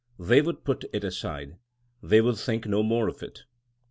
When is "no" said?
2.65-2.81